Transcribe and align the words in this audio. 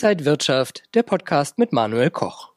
Inside 0.00 0.24
Wirtschaft, 0.26 0.84
der 0.94 1.02
Podcast 1.02 1.58
mit 1.58 1.72
Manuel 1.72 2.08
Koch. 2.10 2.52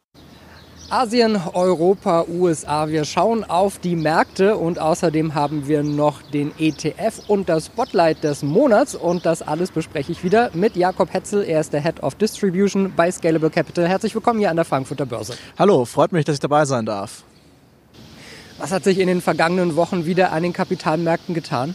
Asien, 0.92 1.42
Europa, 1.54 2.26
USA. 2.30 2.88
Wir 2.88 3.04
schauen 3.04 3.44
auf 3.44 3.80
die 3.80 3.96
Märkte 3.96 4.58
und 4.58 4.78
außerdem 4.78 5.34
haben 5.34 5.68
wir 5.68 5.82
noch 5.82 6.22
den 6.22 6.52
ETF 6.60 7.28
und 7.28 7.50
das 7.50 7.66
Spotlight 7.66 8.24
des 8.24 8.44
Monats 8.44 8.94
und 8.94 9.26
das 9.26 9.42
alles 9.42 9.72
bespreche 9.72 10.12
ich 10.12 10.24
wieder 10.24 10.52
mit 10.54 10.76
Jakob 10.76 11.12
Hetzel. 11.12 11.44
Er 11.44 11.62
ist 11.62 11.74
der 11.74 11.82
Head 11.82 12.04
of 12.04 12.14
Distribution 12.14 12.94
bei 12.96 13.10
Scalable 13.10 13.50
Capital. 13.50 13.88
Herzlich 13.88 14.14
willkommen 14.14 14.38
hier 14.38 14.52
an 14.52 14.58
der 14.58 14.66
Frankfurter 14.66 15.08
Börse. 15.08 15.34
Hallo, 15.58 15.86
freut 15.86 16.12
mich, 16.12 16.26
dass 16.26 16.36
ich 16.36 16.42
dabei 16.42 16.66
sein 16.66 16.86
darf. 16.86 17.24
Was 18.60 18.72
hat 18.72 18.84
sich 18.84 19.00
in 19.00 19.08
den 19.08 19.20
vergangenen 19.20 19.76
Wochen 19.76 20.06
wieder 20.06 20.32
an 20.32 20.44
den 20.44 20.54
Kapitalmärkten 20.54 21.34
getan? 21.34 21.74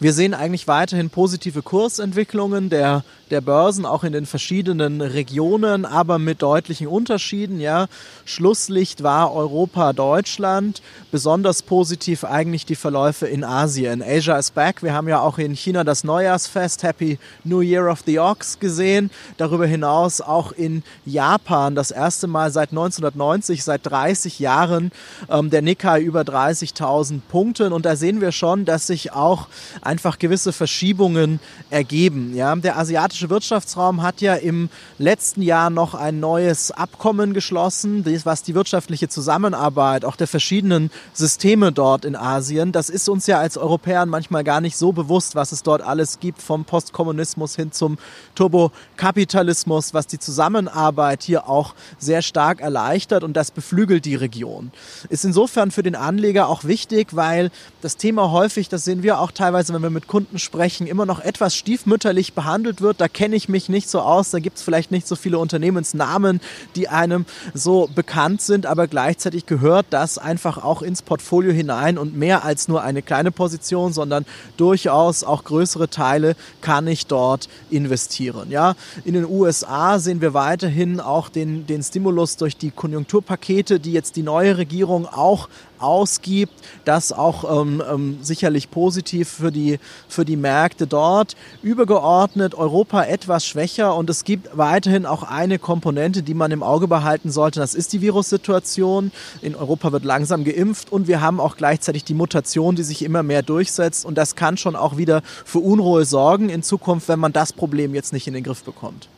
Wir 0.00 0.12
sehen 0.12 0.34
eigentlich 0.34 0.68
weiterhin 0.68 1.10
positive 1.10 1.62
Kursentwicklungen 1.62 2.70
der 2.70 3.04
der 3.30 3.40
Börsen 3.40 3.86
auch 3.86 4.04
in 4.04 4.12
den 4.12 4.26
verschiedenen 4.26 5.00
Regionen, 5.00 5.84
aber 5.84 6.18
mit 6.18 6.42
deutlichen 6.42 6.86
Unterschieden. 6.86 7.58
Ja, 7.58 7.86
Schlusslicht 8.24 9.02
war 9.02 9.34
Europa, 9.34 9.92
Deutschland. 9.92 10.82
Besonders 11.10 11.62
positiv 11.62 12.24
eigentlich 12.24 12.66
die 12.66 12.76
Verläufe 12.76 13.26
in 13.26 13.42
Asien. 13.42 14.02
Asia 14.02 14.38
is 14.38 14.50
back. 14.50 14.82
Wir 14.82 14.92
haben 14.92 15.08
ja 15.08 15.20
auch 15.20 15.38
in 15.38 15.54
China 15.54 15.84
das 15.84 16.04
Neujahrsfest 16.04 16.82
Happy 16.82 17.18
New 17.44 17.60
Year 17.60 17.90
of 17.90 18.02
the 18.04 18.18
Ox 18.20 18.58
gesehen. 18.58 19.10
Darüber 19.36 19.66
hinaus 19.66 20.20
auch 20.20 20.52
in 20.52 20.82
Japan 21.06 21.74
das 21.74 21.90
erste 21.90 22.26
Mal 22.26 22.50
seit 22.50 22.70
1990, 22.70 23.64
seit 23.64 23.86
30 23.86 24.38
Jahren 24.38 24.92
ähm, 25.30 25.50
der 25.50 25.62
Nikkei 25.62 26.00
über 26.00 26.22
30.000 26.22 27.20
Punkten. 27.28 27.72
Und 27.72 27.86
da 27.86 27.96
sehen 27.96 28.20
wir 28.20 28.32
schon, 28.32 28.64
dass 28.64 28.86
sich 28.86 29.12
auch 29.12 29.48
einfach 29.84 30.18
gewisse 30.18 30.52
Verschiebungen 30.52 31.40
ergeben. 31.70 32.34
Ja, 32.34 32.54
der 32.56 32.78
asiatische 32.78 33.30
Wirtschaftsraum 33.30 34.02
hat 34.02 34.20
ja 34.20 34.34
im 34.34 34.68
letzten 34.98 35.42
Jahr 35.42 35.70
noch 35.70 35.94
ein 35.94 36.20
neues 36.20 36.70
Abkommen 36.70 37.34
geschlossen, 37.34 38.04
was 38.24 38.42
die 38.42 38.54
wirtschaftliche 38.54 39.08
Zusammenarbeit 39.08 40.04
auch 40.04 40.16
der 40.16 40.26
verschiedenen 40.26 40.90
Systeme 41.12 41.72
dort 41.72 42.04
in 42.04 42.16
Asien, 42.16 42.72
das 42.72 42.88
ist 42.88 43.08
uns 43.08 43.26
ja 43.26 43.38
als 43.38 43.56
Europäern 43.56 44.08
manchmal 44.08 44.44
gar 44.44 44.60
nicht 44.60 44.76
so 44.76 44.92
bewusst, 44.92 45.34
was 45.34 45.52
es 45.52 45.62
dort 45.62 45.82
alles 45.82 46.20
gibt, 46.20 46.40
vom 46.40 46.64
Postkommunismus 46.64 47.56
hin 47.56 47.72
zum 47.72 47.98
Turbokapitalismus, 48.34 49.94
was 49.94 50.06
die 50.06 50.18
Zusammenarbeit 50.18 51.22
hier 51.22 51.48
auch 51.48 51.74
sehr 51.98 52.22
stark 52.22 52.60
erleichtert 52.60 53.24
und 53.24 53.34
das 53.34 53.50
beflügelt 53.50 54.04
die 54.04 54.14
Region. 54.14 54.70
Ist 55.08 55.24
insofern 55.24 55.70
für 55.70 55.82
den 55.82 55.96
Anleger 55.96 56.48
auch 56.48 56.64
wichtig, 56.64 57.08
weil 57.16 57.50
das 57.82 57.96
Thema 57.96 58.30
häufig, 58.30 58.68
das 58.68 58.84
sehen 58.84 59.02
wir 59.02 59.20
auch 59.20 59.30
teilweise, 59.30 59.72
wenn 59.74 59.82
wir 59.82 59.90
mit 59.90 60.08
Kunden 60.08 60.38
sprechen, 60.38 60.86
immer 60.86 61.06
noch 61.06 61.20
etwas 61.20 61.54
stiefmütterlich 61.54 62.32
behandelt 62.32 62.80
wird 62.80 62.94
da 63.04 63.08
kenne 63.08 63.36
ich 63.36 63.48
mich 63.48 63.68
nicht 63.68 63.90
so 63.90 64.00
aus, 64.00 64.30
da 64.30 64.38
gibt 64.38 64.56
es 64.56 64.62
vielleicht 64.62 64.90
nicht 64.90 65.06
so 65.06 65.14
viele 65.14 65.38
Unternehmensnamen, 65.38 66.40
die 66.76 66.88
einem 66.88 67.26
so 67.52 67.88
bekannt 67.94 68.40
sind, 68.40 68.66
aber 68.66 68.86
gleichzeitig 68.86 69.46
gehört 69.46 69.86
das 69.90 70.16
einfach 70.16 70.56
auch 70.64 70.82
ins 70.82 71.02
Portfolio 71.02 71.52
hinein 71.52 71.98
und 71.98 72.16
mehr 72.16 72.44
als 72.44 72.68
nur 72.68 72.82
eine 72.82 73.02
kleine 73.02 73.30
Position, 73.30 73.92
sondern 73.92 74.24
durchaus 74.56 75.24
auch 75.24 75.44
größere 75.44 75.90
Teile 75.90 76.36
kann 76.60 76.86
ich 76.86 77.06
dort 77.06 77.48
investieren. 77.70 78.50
Ja, 78.50 78.74
in 79.04 79.14
den 79.14 79.26
USA 79.26 79.98
sehen 79.98 80.20
wir 80.20 80.34
weiterhin 80.34 81.00
auch 81.00 81.28
den, 81.28 81.66
den 81.66 81.82
Stimulus 81.82 82.36
durch 82.36 82.56
die 82.56 82.70
Konjunkturpakete, 82.70 83.80
die 83.80 83.92
jetzt 83.92 84.16
die 84.16 84.22
neue 84.22 84.56
Regierung 84.56 85.06
auch 85.06 85.48
ausgibt. 85.84 86.52
Das 86.84 87.12
auch 87.12 87.60
ähm, 87.60 87.82
ähm, 87.90 88.18
sicherlich 88.22 88.70
positiv 88.70 89.28
für 89.28 89.52
die, 89.52 89.78
für 90.08 90.24
die 90.24 90.36
Märkte 90.36 90.86
dort. 90.86 91.36
Übergeordnet 91.62 92.54
Europa 92.54 93.04
etwas 93.04 93.46
schwächer 93.46 93.94
und 93.94 94.10
es 94.10 94.24
gibt 94.24 94.56
weiterhin 94.56 95.06
auch 95.06 95.22
eine 95.22 95.58
Komponente, 95.58 96.22
die 96.22 96.34
man 96.34 96.50
im 96.50 96.62
Auge 96.62 96.88
behalten 96.88 97.30
sollte. 97.30 97.60
Das 97.60 97.74
ist 97.74 97.92
die 97.92 98.00
Virussituation. 98.00 99.12
In 99.42 99.54
Europa 99.54 99.92
wird 99.92 100.04
langsam 100.04 100.44
geimpft 100.44 100.92
und 100.92 101.08
wir 101.08 101.20
haben 101.20 101.40
auch 101.40 101.56
gleichzeitig 101.56 102.04
die 102.04 102.14
Mutation, 102.14 102.76
die 102.76 102.82
sich 102.82 103.04
immer 103.04 103.22
mehr 103.22 103.42
durchsetzt. 103.42 104.04
Und 104.04 104.16
das 104.16 104.36
kann 104.36 104.56
schon 104.56 104.76
auch 104.76 104.96
wieder 104.96 105.22
für 105.44 105.58
Unruhe 105.58 106.04
sorgen 106.04 106.48
in 106.48 106.62
Zukunft, 106.62 107.08
wenn 107.08 107.20
man 107.20 107.32
das 107.32 107.52
Problem 107.52 107.94
jetzt 107.94 108.12
nicht 108.12 108.26
in 108.26 108.34
den 108.34 108.44
Griff 108.44 108.62
bekommt. 108.62 109.08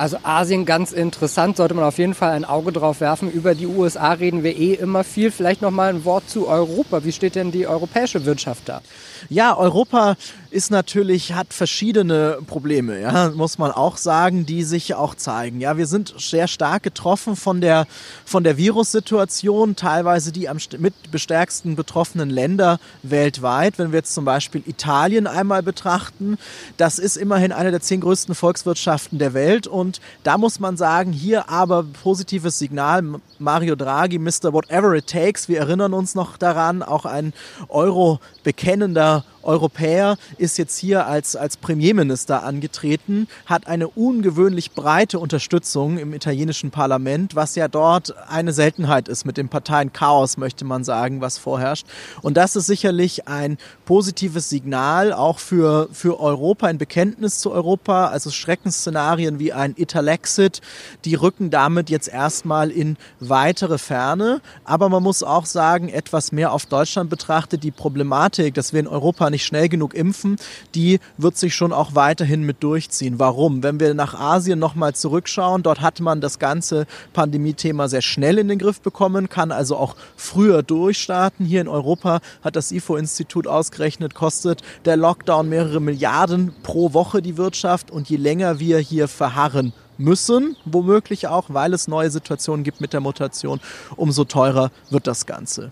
Also 0.00 0.16
Asien 0.22 0.64
ganz 0.64 0.92
interessant, 0.92 1.58
sollte 1.58 1.74
man 1.74 1.84
auf 1.84 1.98
jeden 1.98 2.14
Fall 2.14 2.30
ein 2.30 2.46
Auge 2.46 2.72
drauf 2.72 3.02
werfen. 3.02 3.30
Über 3.30 3.54
die 3.54 3.66
USA 3.66 4.14
reden 4.14 4.42
wir 4.42 4.56
eh 4.56 4.72
immer 4.72 5.04
viel. 5.04 5.30
Vielleicht 5.30 5.60
noch 5.60 5.70
mal 5.70 5.90
ein 5.90 6.06
Wort 6.06 6.26
zu 6.26 6.48
Europa. 6.48 7.04
Wie 7.04 7.12
steht 7.12 7.34
denn 7.34 7.52
die 7.52 7.66
europäische 7.66 8.24
Wirtschaft 8.24 8.62
da? 8.70 8.80
Ja, 9.28 9.54
Europa 9.54 10.16
ist 10.50 10.70
natürlich, 10.70 11.32
hat 11.34 11.54
verschiedene 11.54 12.38
Probleme, 12.46 13.00
ja, 13.00 13.30
muss 13.30 13.58
man 13.58 13.70
auch 13.70 13.96
sagen, 13.96 14.46
die 14.46 14.64
sich 14.64 14.94
auch 14.94 15.14
zeigen. 15.14 15.60
Ja, 15.60 15.76
wir 15.76 15.86
sind 15.86 16.14
sehr 16.18 16.48
stark 16.48 16.82
getroffen 16.82 17.36
von 17.36 17.60
der, 17.60 17.86
von 18.24 18.44
der 18.44 18.56
Virussituation, 18.56 19.76
teilweise 19.76 20.32
die 20.32 20.48
am 20.48 20.58
mit 20.78 21.10
bestärksten 21.10 21.76
betroffenen 21.76 22.30
Länder 22.30 22.78
weltweit. 23.02 23.78
Wenn 23.78 23.92
wir 23.92 23.98
jetzt 23.98 24.14
zum 24.14 24.24
Beispiel 24.24 24.62
Italien 24.66 25.26
einmal 25.26 25.62
betrachten, 25.62 26.36
das 26.76 26.98
ist 26.98 27.16
immerhin 27.16 27.52
eine 27.52 27.70
der 27.70 27.80
zehn 27.80 28.00
größten 28.00 28.34
Volkswirtschaften 28.34 29.18
der 29.18 29.34
Welt 29.34 29.66
und 29.66 30.00
da 30.22 30.36
muss 30.36 30.60
man 30.60 30.76
sagen, 30.76 31.12
hier 31.12 31.48
aber 31.48 31.84
positives 32.02 32.58
Signal. 32.58 33.02
Mario 33.38 33.74
Draghi, 33.74 34.18
Mr. 34.18 34.52
Whatever 34.52 34.94
It 34.94 35.06
Takes, 35.06 35.48
wir 35.48 35.58
erinnern 35.58 35.94
uns 35.94 36.14
noch 36.14 36.36
daran, 36.36 36.82
auch 36.82 37.06
ein 37.06 37.32
Euro-bekennender 37.68 39.24
Europäer 39.42 40.16
ist 40.38 40.58
jetzt 40.58 40.76
hier 40.76 41.06
als, 41.06 41.36
als 41.36 41.56
Premierminister 41.56 42.42
angetreten, 42.42 43.28
hat 43.46 43.66
eine 43.66 43.88
ungewöhnlich 43.88 44.72
breite 44.72 45.18
Unterstützung 45.18 45.98
im 45.98 46.12
italienischen 46.12 46.70
Parlament, 46.70 47.34
was 47.34 47.54
ja 47.54 47.68
dort 47.68 48.14
eine 48.28 48.52
Seltenheit 48.52 49.08
ist 49.08 49.24
mit 49.24 49.36
dem 49.36 49.48
Parteienchaos, 49.48 50.36
möchte 50.36 50.64
man 50.64 50.84
sagen, 50.84 51.20
was 51.20 51.38
vorherrscht. 51.38 51.86
Und 52.22 52.36
das 52.36 52.56
ist 52.56 52.66
sicherlich 52.66 53.28
ein 53.28 53.58
positives 53.84 54.48
Signal 54.48 55.12
auch 55.12 55.38
für, 55.38 55.88
für 55.92 56.20
Europa, 56.20 56.66
ein 56.66 56.78
Bekenntnis 56.78 57.40
zu 57.40 57.52
Europa. 57.52 58.08
Also 58.08 58.30
Schreckensszenarien 58.30 59.38
wie 59.38 59.52
ein 59.52 59.74
Italexit, 59.76 60.60
die 61.04 61.14
rücken 61.14 61.50
damit 61.50 61.90
jetzt 61.90 62.08
erstmal 62.08 62.70
in 62.70 62.96
weitere 63.20 63.78
Ferne. 63.78 64.40
Aber 64.64 64.88
man 64.88 65.02
muss 65.02 65.22
auch 65.22 65.46
sagen, 65.46 65.88
etwas 65.88 66.32
mehr 66.32 66.52
auf 66.52 66.66
Deutschland 66.66 67.10
betrachtet, 67.10 67.64
die 67.64 67.70
Problematik, 67.70 68.54
dass 68.54 68.72
wir 68.72 68.80
in 68.80 68.88
Europa 68.88 69.29
nicht 69.30 69.44
schnell 69.44 69.68
genug 69.68 69.94
impfen, 69.94 70.36
die 70.74 71.00
wird 71.16 71.36
sich 71.36 71.54
schon 71.54 71.72
auch 71.72 71.94
weiterhin 71.94 72.42
mit 72.42 72.62
durchziehen. 72.62 73.18
Warum? 73.18 73.62
Wenn 73.62 73.80
wir 73.80 73.94
nach 73.94 74.14
Asien 74.14 74.58
nochmal 74.58 74.94
zurückschauen, 74.94 75.62
dort 75.62 75.80
hat 75.80 76.00
man 76.00 76.20
das 76.20 76.38
ganze 76.38 76.86
Pandemie-Thema 77.12 77.88
sehr 77.88 78.02
schnell 78.02 78.38
in 78.38 78.48
den 78.48 78.58
Griff 78.58 78.80
bekommen, 78.80 79.28
kann 79.28 79.52
also 79.52 79.76
auch 79.76 79.96
früher 80.16 80.62
durchstarten. 80.62 81.46
Hier 81.46 81.60
in 81.60 81.68
Europa 81.68 82.20
hat 82.42 82.56
das 82.56 82.72
IFO-Institut 82.72 83.46
ausgerechnet, 83.46 84.14
kostet 84.14 84.62
der 84.84 84.96
Lockdown 84.96 85.48
mehrere 85.48 85.80
Milliarden 85.80 86.52
pro 86.62 86.92
Woche 86.92 87.22
die 87.22 87.36
Wirtschaft 87.36 87.90
und 87.90 88.08
je 88.08 88.16
länger 88.16 88.60
wir 88.60 88.78
hier 88.78 89.08
verharren, 89.08 89.72
müssen, 90.00 90.56
womöglich 90.64 91.28
auch, 91.28 91.46
weil 91.48 91.74
es 91.74 91.86
neue 91.86 92.10
Situationen 92.10 92.64
gibt 92.64 92.80
mit 92.80 92.92
der 92.92 93.00
Mutation, 93.00 93.60
umso 93.96 94.24
teurer 94.24 94.70
wird 94.88 95.06
das 95.06 95.26
Ganze. 95.26 95.70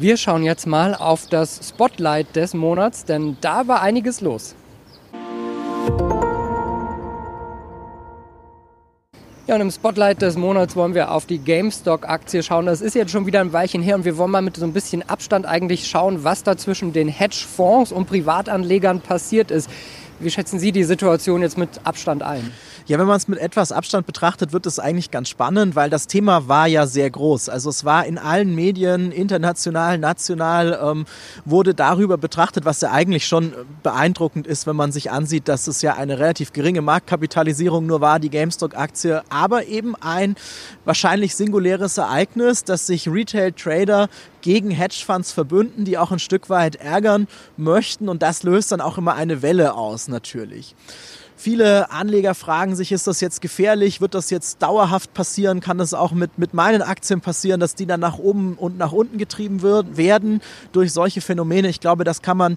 Wir 0.00 0.16
schauen 0.16 0.44
jetzt 0.44 0.64
mal 0.64 0.94
auf 0.94 1.26
das 1.26 1.58
Spotlight 1.70 2.36
des 2.36 2.54
Monats, 2.54 3.04
denn 3.04 3.36
da 3.40 3.66
war 3.66 3.82
einiges 3.82 4.20
los. 4.20 4.54
Ja, 9.48 9.56
und 9.56 9.60
im 9.60 9.72
Spotlight 9.72 10.22
des 10.22 10.36
Monats 10.36 10.76
wollen 10.76 10.94
wir 10.94 11.10
auf 11.10 11.26
die 11.26 11.38
GameStop-Aktie 11.38 12.44
schauen. 12.44 12.66
Das 12.66 12.80
ist 12.80 12.94
jetzt 12.94 13.10
schon 13.10 13.26
wieder 13.26 13.40
ein 13.40 13.52
Weilchen 13.52 13.82
her 13.82 13.96
und 13.96 14.04
wir 14.04 14.16
wollen 14.18 14.30
mal 14.30 14.40
mit 14.40 14.56
so 14.56 14.64
ein 14.64 14.72
bisschen 14.72 15.02
Abstand 15.08 15.46
eigentlich 15.46 15.88
schauen, 15.88 16.22
was 16.22 16.44
da 16.44 16.56
zwischen 16.56 16.92
den 16.92 17.08
Hedgefonds 17.08 17.90
und 17.90 18.06
Privatanlegern 18.06 19.00
passiert 19.00 19.50
ist. 19.50 19.68
Wie 20.20 20.30
schätzen 20.30 20.60
Sie 20.60 20.70
die 20.70 20.84
Situation 20.84 21.42
jetzt 21.42 21.58
mit 21.58 21.80
Abstand 21.82 22.22
ein? 22.22 22.52
Ja, 22.88 22.98
wenn 22.98 23.06
man 23.06 23.18
es 23.18 23.28
mit 23.28 23.38
etwas 23.38 23.70
Abstand 23.70 24.06
betrachtet, 24.06 24.54
wird 24.54 24.64
es 24.64 24.78
eigentlich 24.78 25.10
ganz 25.10 25.28
spannend, 25.28 25.76
weil 25.76 25.90
das 25.90 26.06
Thema 26.06 26.48
war 26.48 26.66
ja 26.66 26.86
sehr 26.86 27.10
groß. 27.10 27.50
Also 27.50 27.68
es 27.68 27.84
war 27.84 28.06
in 28.06 28.16
allen 28.16 28.54
Medien, 28.54 29.12
international, 29.12 29.98
national, 29.98 30.80
ähm, 30.82 31.04
wurde 31.44 31.74
darüber 31.74 32.16
betrachtet, 32.16 32.64
was 32.64 32.80
ja 32.80 32.90
eigentlich 32.90 33.26
schon 33.26 33.52
beeindruckend 33.82 34.46
ist, 34.46 34.66
wenn 34.66 34.74
man 34.74 34.90
sich 34.90 35.10
ansieht, 35.10 35.48
dass 35.48 35.66
es 35.66 35.82
ja 35.82 35.96
eine 35.96 36.18
relativ 36.18 36.54
geringe 36.54 36.80
Marktkapitalisierung 36.80 37.84
nur 37.84 38.00
war, 38.00 38.20
die 38.20 38.30
GameStop-Aktie, 38.30 39.22
aber 39.28 39.66
eben 39.66 39.94
ein 39.94 40.34
wahrscheinlich 40.86 41.34
singuläres 41.34 41.98
Ereignis, 41.98 42.64
dass 42.64 42.86
sich 42.86 43.06
Retail-Trader 43.06 44.08
gegen 44.40 44.70
Hedgefonds 44.70 45.30
verbünden, 45.30 45.84
die 45.84 45.98
auch 45.98 46.10
ein 46.10 46.18
Stück 46.18 46.48
weit 46.48 46.76
ärgern 46.76 47.28
möchten 47.58 48.08
und 48.08 48.22
das 48.22 48.44
löst 48.44 48.72
dann 48.72 48.80
auch 48.80 48.96
immer 48.96 49.14
eine 49.14 49.42
Welle 49.42 49.74
aus 49.74 50.08
natürlich. 50.08 50.74
Viele 51.40 51.92
Anleger 51.92 52.34
fragen 52.34 52.74
sich, 52.74 52.90
ist 52.90 53.06
das 53.06 53.20
jetzt 53.20 53.40
gefährlich? 53.40 54.00
Wird 54.00 54.14
das 54.14 54.28
jetzt 54.28 54.60
dauerhaft 54.60 55.14
passieren? 55.14 55.60
Kann 55.60 55.78
das 55.78 55.94
auch 55.94 56.10
mit, 56.10 56.36
mit 56.36 56.52
meinen 56.52 56.82
Aktien 56.82 57.20
passieren, 57.20 57.60
dass 57.60 57.76
die 57.76 57.86
dann 57.86 58.00
nach 58.00 58.18
oben 58.18 58.54
und 58.54 58.76
nach 58.76 58.90
unten 58.90 59.18
getrieben 59.18 59.62
wird, 59.62 59.96
werden 59.96 60.40
durch 60.72 60.92
solche 60.92 61.20
Phänomene? 61.20 61.68
Ich 61.68 61.78
glaube, 61.78 62.02
das 62.02 62.22
kann 62.22 62.36
man 62.36 62.56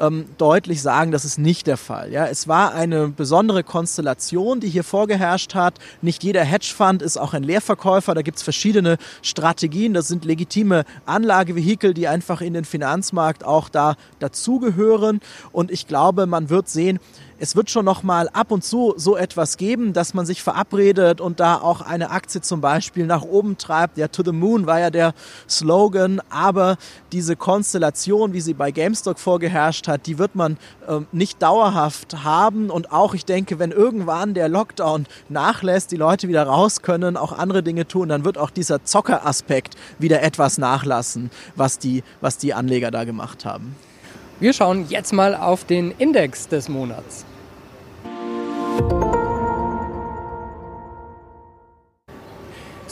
ähm, 0.00 0.24
deutlich 0.38 0.80
sagen, 0.80 1.12
das 1.12 1.26
ist 1.26 1.38
nicht 1.38 1.66
der 1.66 1.76
Fall. 1.76 2.10
Ja, 2.10 2.26
es 2.26 2.48
war 2.48 2.72
eine 2.72 3.08
besondere 3.08 3.64
Konstellation, 3.64 4.60
die 4.60 4.70
hier 4.70 4.82
vorgeherrscht 4.82 5.54
hat. 5.54 5.74
Nicht 6.00 6.24
jeder 6.24 6.42
Hedgefonds 6.42 7.04
ist 7.04 7.18
auch 7.18 7.34
ein 7.34 7.42
Leerverkäufer. 7.42 8.14
Da 8.14 8.22
gibt 8.22 8.38
es 8.38 8.42
verschiedene 8.42 8.96
Strategien. 9.20 9.92
Das 9.92 10.08
sind 10.08 10.24
legitime 10.24 10.84
Anlagevehikel, 11.04 11.92
die 11.92 12.08
einfach 12.08 12.40
in 12.40 12.54
den 12.54 12.64
Finanzmarkt 12.64 13.44
auch 13.44 13.68
da 13.68 13.96
dazugehören. 14.20 15.20
Und 15.52 15.70
ich 15.70 15.86
glaube, 15.86 16.24
man 16.24 16.48
wird 16.48 16.70
sehen, 16.70 16.98
es 17.42 17.56
wird 17.56 17.70
schon 17.70 17.84
noch 17.84 18.04
mal 18.04 18.28
ab 18.28 18.52
und 18.52 18.62
zu 18.62 18.94
so 18.96 19.16
etwas 19.16 19.56
geben, 19.56 19.92
dass 19.92 20.14
man 20.14 20.24
sich 20.24 20.44
verabredet 20.44 21.20
und 21.20 21.40
da 21.40 21.56
auch 21.56 21.80
eine 21.80 22.10
Aktie 22.10 22.40
zum 22.40 22.60
Beispiel 22.60 23.04
nach 23.04 23.22
oben 23.22 23.58
treibt. 23.58 23.98
Ja, 23.98 24.06
to 24.06 24.22
the 24.24 24.30
moon 24.30 24.66
war 24.66 24.78
ja 24.78 24.90
der 24.90 25.12
Slogan, 25.48 26.22
aber 26.30 26.76
diese 27.10 27.34
Konstellation, 27.34 28.32
wie 28.32 28.40
sie 28.40 28.54
bei 28.54 28.70
GameStop 28.70 29.18
vorgeherrscht 29.18 29.88
hat, 29.88 30.06
die 30.06 30.18
wird 30.18 30.36
man 30.36 30.56
äh, 30.86 31.00
nicht 31.10 31.42
dauerhaft 31.42 32.22
haben 32.22 32.70
und 32.70 32.92
auch, 32.92 33.12
ich 33.12 33.24
denke, 33.24 33.58
wenn 33.58 33.72
irgendwann 33.72 34.34
der 34.34 34.48
Lockdown 34.48 35.06
nachlässt, 35.28 35.90
die 35.90 35.96
Leute 35.96 36.28
wieder 36.28 36.44
raus 36.44 36.82
können, 36.82 37.16
auch 37.16 37.32
andere 37.32 37.64
Dinge 37.64 37.88
tun, 37.88 38.08
dann 38.08 38.24
wird 38.24 38.38
auch 38.38 38.50
dieser 38.50 38.84
Zockeraspekt 38.84 39.74
wieder 39.98 40.22
etwas 40.22 40.58
nachlassen, 40.58 41.32
was 41.56 41.80
die, 41.80 42.04
was 42.20 42.38
die 42.38 42.54
Anleger 42.54 42.92
da 42.92 43.02
gemacht 43.02 43.44
haben. 43.44 43.74
Wir 44.38 44.52
schauen 44.52 44.86
jetzt 44.88 45.12
mal 45.12 45.34
auf 45.34 45.64
den 45.64 45.90
Index 45.98 46.46
des 46.46 46.68
Monats. 46.68 47.24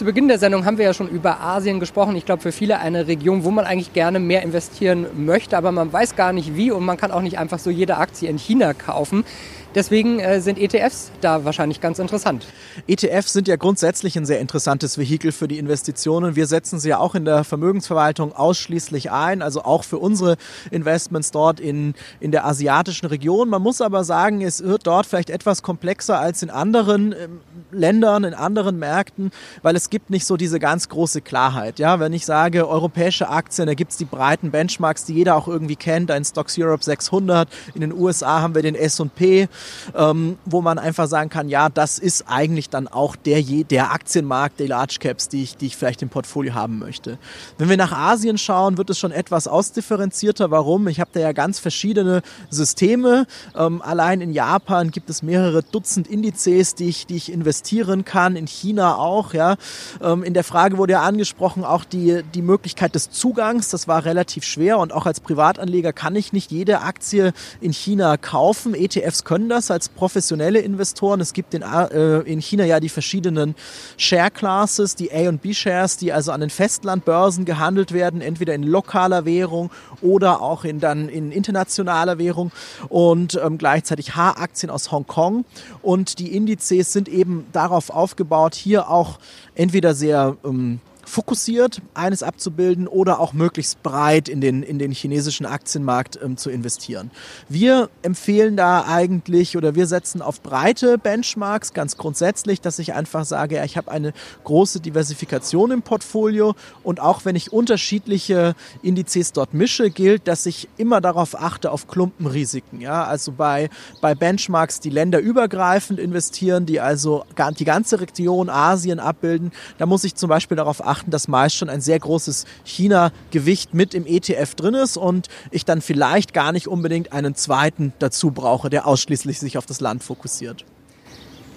Zu 0.00 0.06
Beginn 0.06 0.28
der 0.28 0.38
Sendung 0.38 0.64
haben 0.64 0.78
wir 0.78 0.86
ja 0.86 0.94
schon 0.94 1.10
über 1.10 1.42
Asien 1.42 1.78
gesprochen. 1.78 2.16
Ich 2.16 2.24
glaube, 2.24 2.40
für 2.40 2.52
viele 2.52 2.78
eine 2.78 3.06
Region, 3.06 3.44
wo 3.44 3.50
man 3.50 3.66
eigentlich 3.66 3.92
gerne 3.92 4.18
mehr 4.18 4.42
investieren 4.42 5.04
möchte, 5.14 5.58
aber 5.58 5.72
man 5.72 5.92
weiß 5.92 6.16
gar 6.16 6.32
nicht 6.32 6.56
wie 6.56 6.70
und 6.70 6.86
man 6.86 6.96
kann 6.96 7.10
auch 7.10 7.20
nicht 7.20 7.38
einfach 7.38 7.58
so 7.58 7.68
jede 7.68 7.98
Aktie 7.98 8.26
in 8.30 8.38
China 8.38 8.72
kaufen. 8.72 9.26
Deswegen 9.74 10.18
äh, 10.18 10.40
sind 10.40 10.58
ETFs 10.58 11.12
da 11.20 11.44
wahrscheinlich 11.44 11.80
ganz 11.80 12.00
interessant. 12.00 12.44
ETFs 12.88 13.32
sind 13.32 13.46
ja 13.46 13.54
grundsätzlich 13.54 14.16
ein 14.16 14.26
sehr 14.26 14.40
interessantes 14.40 14.98
Vehikel 14.98 15.30
für 15.30 15.46
die 15.46 15.58
Investitionen. 15.58 16.34
Wir 16.34 16.48
setzen 16.48 16.80
sie 16.80 16.88
ja 16.88 16.98
auch 16.98 17.14
in 17.14 17.24
der 17.24 17.44
Vermögensverwaltung 17.44 18.32
ausschließlich 18.32 19.12
ein, 19.12 19.42
also 19.42 19.62
auch 19.62 19.84
für 19.84 19.98
unsere 19.98 20.36
Investments 20.72 21.30
dort 21.30 21.60
in, 21.60 21.94
in 22.18 22.32
der 22.32 22.46
asiatischen 22.46 23.06
Region. 23.06 23.48
Man 23.48 23.62
muss 23.62 23.80
aber 23.80 24.02
sagen, 24.02 24.40
es 24.40 24.64
wird 24.64 24.88
dort 24.88 25.06
vielleicht 25.06 25.30
etwas 25.30 25.62
komplexer 25.62 26.18
als 26.18 26.42
in 26.42 26.50
anderen 26.50 27.12
ähm, 27.12 27.40
Ländern, 27.70 28.24
in 28.24 28.34
anderen 28.34 28.76
Märkten, 28.76 29.30
weil 29.62 29.76
es 29.76 29.88
gibt 29.88 30.10
nicht 30.10 30.26
so 30.26 30.36
diese 30.36 30.58
ganz 30.58 30.88
große 30.88 31.20
Klarheit. 31.20 31.78
Ja, 31.78 32.00
wenn 32.00 32.12
ich 32.12 32.26
sage 32.26 32.68
europäische 32.68 33.28
Aktien, 33.28 33.68
da 33.68 33.74
gibt 33.74 33.92
es 33.92 33.96
die 33.96 34.04
breiten 34.04 34.50
Benchmarks, 34.50 35.04
die 35.04 35.14
jeder 35.14 35.36
auch 35.36 35.46
irgendwie 35.46 35.76
kennt, 35.76 36.10
ein 36.10 36.24
Stocks 36.24 36.58
Europe 36.58 36.82
600. 36.82 37.48
In 37.74 37.82
den 37.82 37.92
USA 37.92 38.40
haben 38.40 38.56
wir 38.56 38.62
den 38.62 38.74
S&P 38.74 39.48
ähm, 39.94 40.38
wo 40.44 40.60
man 40.60 40.78
einfach 40.78 41.06
sagen 41.06 41.30
kann, 41.30 41.48
ja, 41.48 41.68
das 41.68 41.98
ist 41.98 42.24
eigentlich 42.28 42.70
dann 42.70 42.88
auch 42.88 43.16
der, 43.16 43.42
der 43.42 43.92
Aktienmarkt 43.92 44.60
der 44.60 44.68
Large 44.68 44.96
Caps, 45.00 45.28
die 45.28 45.42
ich, 45.42 45.56
die 45.56 45.66
ich 45.66 45.76
vielleicht 45.76 46.02
im 46.02 46.08
Portfolio 46.08 46.54
haben 46.54 46.78
möchte. 46.78 47.18
Wenn 47.58 47.68
wir 47.68 47.76
nach 47.76 47.92
Asien 47.92 48.38
schauen, 48.38 48.78
wird 48.78 48.90
es 48.90 48.98
schon 48.98 49.12
etwas 49.12 49.46
ausdifferenzierter. 49.48 50.50
Warum? 50.50 50.88
Ich 50.88 51.00
habe 51.00 51.10
da 51.12 51.20
ja 51.20 51.32
ganz 51.32 51.58
verschiedene 51.58 52.22
Systeme. 52.48 53.26
Ähm, 53.56 53.82
allein 53.82 54.20
in 54.20 54.32
Japan 54.32 54.90
gibt 54.90 55.10
es 55.10 55.22
mehrere 55.22 55.62
Dutzend 55.62 56.08
Indizes, 56.08 56.74
die 56.74 56.88
ich, 56.88 57.06
die 57.06 57.16
ich 57.16 57.32
investieren 57.32 58.04
kann. 58.04 58.36
In 58.36 58.46
China 58.46 58.96
auch. 58.96 59.34
Ja. 59.34 59.56
Ähm, 60.02 60.22
in 60.22 60.34
der 60.34 60.44
Frage 60.44 60.78
wurde 60.78 60.94
ja 60.94 61.02
angesprochen 61.02 61.64
auch 61.64 61.84
die, 61.84 62.22
die 62.34 62.42
Möglichkeit 62.42 62.94
des 62.94 63.10
Zugangs. 63.10 63.68
Das 63.68 63.88
war 63.88 64.04
relativ 64.04 64.44
schwer 64.44 64.78
und 64.78 64.92
auch 64.92 65.06
als 65.06 65.20
Privatanleger 65.20 65.92
kann 65.92 66.16
ich 66.16 66.32
nicht 66.32 66.50
jede 66.50 66.80
Aktie 66.80 67.32
in 67.60 67.72
China 67.72 68.16
kaufen. 68.16 68.74
ETFs 68.74 69.24
können 69.24 69.48
das 69.50 69.70
als 69.70 69.88
professionelle 69.88 70.60
Investoren. 70.60 71.20
Es 71.20 71.32
gibt 71.32 71.52
in, 71.54 71.62
äh, 71.62 72.20
in 72.20 72.40
China 72.40 72.64
ja 72.64 72.80
die 72.80 72.88
verschiedenen 72.88 73.54
Share 73.96 74.30
Classes, 74.30 74.96
die 74.96 75.12
A- 75.12 75.28
und 75.28 75.42
B-Shares, 75.42 75.96
die 75.96 76.12
also 76.12 76.32
an 76.32 76.40
den 76.40 76.50
Festlandbörsen 76.50 77.44
gehandelt 77.44 77.92
werden, 77.92 78.20
entweder 78.20 78.54
in 78.54 78.62
lokaler 78.62 79.24
Währung 79.24 79.70
oder 80.00 80.40
auch 80.40 80.64
in, 80.64 80.80
dann 80.80 81.08
in 81.08 81.32
internationaler 81.32 82.18
Währung 82.18 82.52
und 82.88 83.38
ähm, 83.42 83.58
gleichzeitig 83.58 84.16
H-Aktien 84.16 84.70
aus 84.70 84.90
Hongkong. 84.90 85.44
Und 85.82 86.18
die 86.18 86.34
Indizes 86.34 86.92
sind 86.92 87.08
eben 87.08 87.46
darauf 87.52 87.90
aufgebaut, 87.90 88.54
hier 88.54 88.88
auch 88.88 89.18
entweder 89.54 89.94
sehr 89.94 90.36
ähm, 90.44 90.80
fokussiert 91.10 91.82
eines 91.92 92.22
abzubilden 92.22 92.86
oder 92.86 93.20
auch 93.20 93.32
möglichst 93.32 93.82
breit 93.82 94.28
in 94.28 94.40
den, 94.40 94.62
in 94.62 94.78
den 94.78 94.92
chinesischen 94.92 95.44
Aktienmarkt 95.44 96.18
ähm, 96.22 96.36
zu 96.36 96.50
investieren. 96.50 97.10
Wir 97.48 97.90
empfehlen 98.02 98.56
da 98.56 98.84
eigentlich 98.86 99.56
oder 99.56 99.74
wir 99.74 99.86
setzen 99.86 100.22
auf 100.22 100.40
breite 100.40 100.98
Benchmarks 100.98 101.74
ganz 101.74 101.96
grundsätzlich, 101.96 102.60
dass 102.60 102.78
ich 102.78 102.94
einfach 102.94 103.24
sage, 103.24 103.56
ja, 103.56 103.64
ich 103.64 103.76
habe 103.76 103.90
eine 103.90 104.12
große 104.44 104.80
Diversifikation 104.80 105.72
im 105.72 105.82
Portfolio 105.82 106.54
und 106.82 107.00
auch 107.00 107.24
wenn 107.24 107.34
ich 107.34 107.52
unterschiedliche 107.52 108.54
Indizes 108.82 109.32
dort 109.32 109.52
mische, 109.52 109.90
gilt, 109.90 110.28
dass 110.28 110.46
ich 110.46 110.68
immer 110.76 111.00
darauf 111.00 111.40
achte 111.40 111.72
auf 111.72 111.88
Klumpenrisiken. 111.88 112.80
Ja? 112.80 113.04
Also 113.04 113.32
bei, 113.32 113.68
bei 114.00 114.14
Benchmarks, 114.14 114.78
die 114.80 114.90
länderübergreifend 114.90 115.98
investieren, 115.98 116.66
die 116.66 116.80
also 116.80 117.24
die 117.58 117.64
ganze 117.64 118.00
Region 118.00 118.48
Asien 118.48 119.00
abbilden, 119.00 119.50
da 119.78 119.86
muss 119.86 120.04
ich 120.04 120.14
zum 120.14 120.28
Beispiel 120.28 120.56
darauf 120.56 120.86
achten, 120.86 120.99
beachten, 121.00 121.10
dass 121.10 121.28
meist 121.28 121.56
schon 121.56 121.68
ein 121.68 121.80
sehr 121.80 121.98
großes 121.98 122.44
China-Gewicht 122.64 123.74
mit 123.74 123.94
im 123.94 124.06
ETF 124.06 124.54
drin 124.54 124.74
ist 124.74 124.96
und 124.96 125.28
ich 125.50 125.64
dann 125.64 125.80
vielleicht 125.80 126.32
gar 126.32 126.52
nicht 126.52 126.68
unbedingt 126.68 127.12
einen 127.12 127.34
zweiten 127.34 127.92
dazu 127.98 128.30
brauche, 128.30 128.70
der 128.70 128.86
ausschließlich 128.86 129.38
sich 129.38 129.58
auf 129.58 129.66
das 129.66 129.80
Land 129.80 130.02
fokussiert. 130.02 130.64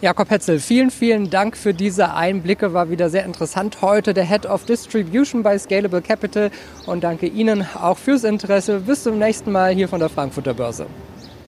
Jakob 0.02 0.30
Hetzel, 0.30 0.60
vielen, 0.60 0.92
vielen 0.92 1.30
Dank 1.30 1.56
für 1.56 1.74
diese 1.74 2.14
Einblicke. 2.14 2.74
War 2.74 2.90
wieder 2.90 3.10
sehr 3.10 3.24
interessant 3.24 3.82
heute. 3.82 4.14
Der 4.14 4.26
Head 4.26 4.46
of 4.46 4.66
Distribution 4.66 5.44
bei 5.44 5.58
Scalable 5.58 6.02
Capital. 6.02 6.52
Und 6.86 7.06
danke 7.06 7.28
Ihnen 7.28 7.66
auch 7.76 7.98
fürs 7.98 8.26
Interesse. 8.26 8.82
Bis 8.82 9.04
zum 9.04 9.18
nächsten 9.18 9.54
Mal 9.54 9.74
hier 9.74 9.88
von 9.88 10.02
der 10.02 10.10
Frankfurter 10.10 10.54
Börse. 10.54 10.88